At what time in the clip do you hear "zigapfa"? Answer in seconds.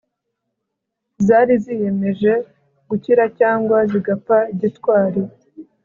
3.91-4.37